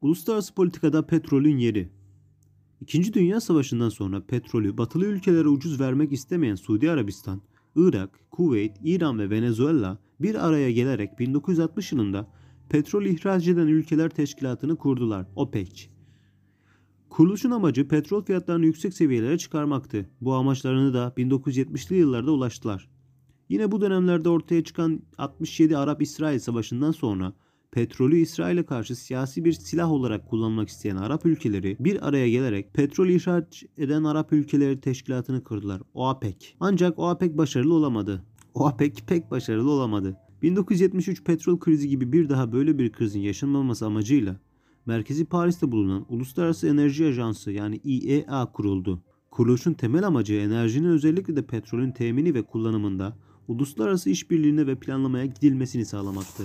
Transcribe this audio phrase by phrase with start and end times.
[0.00, 1.88] Uluslararası politikada petrolün yeri.
[2.80, 7.42] İkinci Dünya Savaşı'ndan sonra petrolü batılı ülkelere ucuz vermek istemeyen Suudi Arabistan,
[7.76, 12.28] Irak, Kuveyt, İran ve Venezuela bir araya gelerek 1960 yılında
[12.68, 15.88] petrol ihraç eden ülkeler teşkilatını kurdular, OPEC.
[17.10, 20.10] Kuruluşun amacı petrol fiyatlarını yüksek seviyelere çıkarmaktı.
[20.20, 22.88] Bu amaçlarını da 1970'li yıllarda ulaştılar.
[23.48, 27.32] Yine bu dönemlerde ortaya çıkan 67 Arap-İsrail Savaşı'ndan sonra
[27.72, 33.08] petrolü İsrail'e karşı siyasi bir silah olarak kullanmak isteyen Arap ülkeleri bir araya gelerek petrol
[33.08, 35.82] ihraç eden Arap ülkeleri teşkilatını kurdular.
[35.94, 36.54] OAPEC.
[36.60, 38.24] Ancak OAPEC başarılı olamadı.
[38.54, 40.16] OAPEC pek başarılı olamadı.
[40.42, 44.36] 1973 petrol krizi gibi bir daha böyle bir krizin yaşanmaması amacıyla
[44.86, 49.02] merkezi Paris'te bulunan Uluslararası Enerji Ajansı yani IEA kuruldu.
[49.30, 53.16] Kuruluşun temel amacı enerjinin özellikle de petrolün temini ve kullanımında
[53.48, 56.42] uluslararası işbirliğine ve planlamaya gidilmesini sağlamaktı.